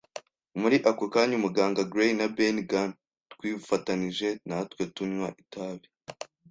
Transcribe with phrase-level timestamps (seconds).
[0.59, 2.91] Muri ako kanya, umuganga, Gray, na Ben Gunn
[3.31, 5.85] twifatanije natwe, tunywa itabi